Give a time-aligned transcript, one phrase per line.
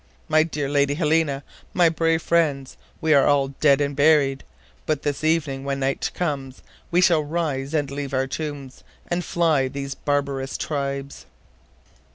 [0.27, 1.43] My dear Lady Helena,
[1.75, 4.43] my brave friends, we are all dead and buried!
[4.87, 8.71] But this evening when night comes, we shall rise and leave our tomb,
[9.09, 11.27] and fly these barbarous tribes!"